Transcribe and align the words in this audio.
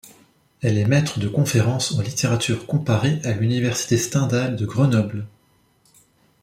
Elle 0.63 0.79
est 0.79 0.87
maître 0.87 1.19
de 1.19 1.27
conférences 1.27 1.91
en 1.93 2.01
littérature 2.01 2.65
comparée 2.65 3.21
à 3.23 3.33
l'université 3.33 3.99
Stendhal 3.99 4.55
de 4.55 4.65
Grenoble. 4.65 5.27